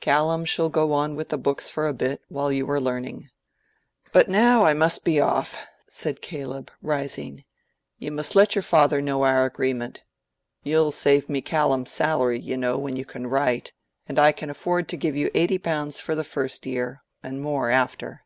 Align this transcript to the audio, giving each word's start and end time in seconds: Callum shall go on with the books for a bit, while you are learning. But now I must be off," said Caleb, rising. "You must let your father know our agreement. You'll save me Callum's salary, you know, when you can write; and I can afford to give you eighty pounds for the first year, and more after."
Callum 0.00 0.46
shall 0.46 0.70
go 0.70 0.94
on 0.94 1.16
with 1.16 1.28
the 1.28 1.36
books 1.36 1.68
for 1.68 1.86
a 1.86 1.92
bit, 1.92 2.22
while 2.28 2.50
you 2.50 2.66
are 2.70 2.80
learning. 2.80 3.28
But 4.10 4.26
now 4.26 4.64
I 4.64 4.72
must 4.72 5.04
be 5.04 5.20
off," 5.20 5.58
said 5.86 6.22
Caleb, 6.22 6.70
rising. 6.80 7.44
"You 7.98 8.10
must 8.10 8.34
let 8.34 8.54
your 8.54 8.62
father 8.62 9.02
know 9.02 9.22
our 9.22 9.44
agreement. 9.44 10.02
You'll 10.62 10.92
save 10.92 11.28
me 11.28 11.42
Callum's 11.42 11.90
salary, 11.90 12.40
you 12.40 12.56
know, 12.56 12.78
when 12.78 12.96
you 12.96 13.04
can 13.04 13.26
write; 13.26 13.74
and 14.06 14.18
I 14.18 14.32
can 14.32 14.48
afford 14.48 14.88
to 14.88 14.96
give 14.96 15.14
you 15.14 15.30
eighty 15.34 15.58
pounds 15.58 16.00
for 16.00 16.14
the 16.14 16.24
first 16.24 16.64
year, 16.64 17.02
and 17.22 17.42
more 17.42 17.68
after." 17.68 18.24